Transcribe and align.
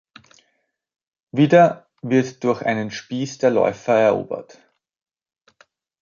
Wieder 1.31 1.85
wird 2.01 2.43
durch 2.43 2.63
einen 2.63 2.89
Spieß 2.89 3.37
der 3.37 3.51
Läufer 3.51 3.93
erobert. 3.99 4.57